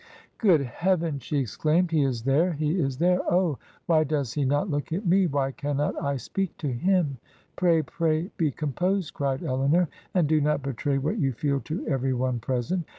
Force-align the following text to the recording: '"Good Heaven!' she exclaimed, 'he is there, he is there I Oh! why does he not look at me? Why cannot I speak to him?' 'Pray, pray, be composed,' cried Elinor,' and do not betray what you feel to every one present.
'"Good 0.39 0.61
Heaven!' 0.61 1.19
she 1.19 1.37
exclaimed, 1.37 1.91
'he 1.91 2.01
is 2.01 2.23
there, 2.23 2.53
he 2.53 2.79
is 2.79 2.97
there 2.97 3.21
I 3.21 3.35
Oh! 3.35 3.59
why 3.85 4.03
does 4.03 4.33
he 4.33 4.45
not 4.45 4.67
look 4.67 4.91
at 4.91 5.05
me? 5.05 5.27
Why 5.27 5.51
cannot 5.51 5.93
I 6.03 6.17
speak 6.17 6.57
to 6.57 6.71
him?' 6.73 7.19
'Pray, 7.55 7.83
pray, 7.83 8.31
be 8.35 8.49
composed,' 8.49 9.13
cried 9.13 9.43
Elinor,' 9.43 9.89
and 10.15 10.27
do 10.27 10.41
not 10.41 10.63
betray 10.63 10.97
what 10.97 11.19
you 11.19 11.33
feel 11.33 11.59
to 11.65 11.85
every 11.87 12.13
one 12.13 12.39
present. 12.39 12.85